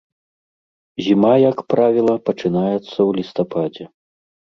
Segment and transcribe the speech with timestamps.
[1.07, 3.85] Зіма, як правіла, пачынаецца ў лістападзе.